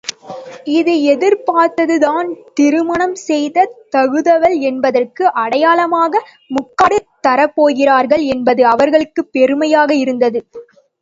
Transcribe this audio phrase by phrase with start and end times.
[0.75, 6.23] இது எதிர்பார்த்ததுதான் திருமணம் செய்யத் தகுந்தவள் என்பதற்கு அடையாளமாக
[6.51, 10.41] முக்காடு தரப்போகிறார்கள் என்பது அவளுக்குப் பெருமையாக இருந்தது.